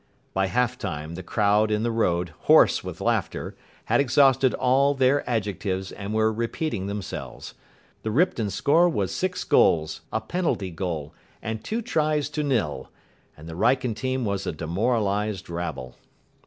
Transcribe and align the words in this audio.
By 0.33 0.47
half 0.47 0.79
time 0.79 1.13
the 1.13 1.21
crowd 1.21 1.69
in 1.69 1.83
the 1.83 1.91
road, 1.91 2.33
hoarse 2.49 2.83
with 2.83 3.01
laughter, 3.01 3.55
had 3.85 3.99
exhausted 4.01 4.55
all 4.55 4.95
their 4.95 5.23
adjectives 5.29 5.91
and 5.91 6.11
were 6.11 6.33
repeating 6.33 6.87
themselves. 6.87 7.53
The 8.01 8.09
Ripton 8.09 8.49
score 8.49 8.89
was 8.89 9.13
six 9.13 9.43
goals, 9.43 10.01
a 10.11 10.19
penalty 10.19 10.71
goal, 10.71 11.13
and 11.39 11.63
two 11.63 11.83
tries 11.83 12.29
to 12.29 12.41
nil, 12.41 12.89
and 13.37 13.47
the 13.47 13.53
Wrykyn 13.55 13.93
team 13.95 14.25
was 14.25 14.47
a 14.47 14.51
demoralised 14.51 15.51
rabble. 15.51 15.95